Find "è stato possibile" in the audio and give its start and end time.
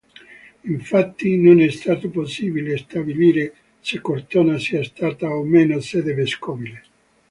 1.61-2.75